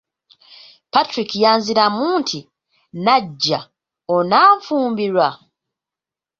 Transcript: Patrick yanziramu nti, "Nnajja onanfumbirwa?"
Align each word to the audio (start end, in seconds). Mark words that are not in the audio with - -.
Patrick 0.91 1.31
yanziramu 1.43 2.05
nti, 2.21 2.39
"Nnajja 2.95 3.59
onanfumbirwa?" 4.15 5.27